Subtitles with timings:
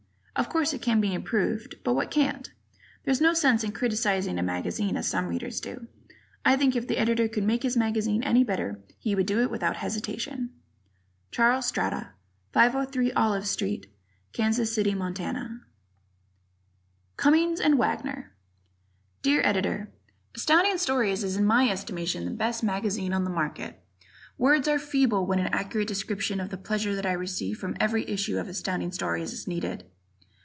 [0.33, 2.49] Of course, it can be improved but what can't?
[3.03, 5.87] There's no sense in criticizing a magazine as some Readers do.
[6.45, 9.51] I think if the Editor could make his magazine any better, he would do it
[9.51, 10.51] without hesitation.
[11.31, 12.13] Charles Strada,
[12.53, 13.93] 503 Olive Street,
[14.33, 15.13] Kansas City, Mo.
[17.17, 18.33] Cummings and Wagner
[19.21, 19.91] Dear Editor:
[20.33, 23.83] Astounding Stories is in my estimation the best magazine on the market.
[24.39, 28.09] Words are feeble when an accurate description of the pleasure that I receive from every
[28.09, 29.83] issue of Astounding Stories is needed.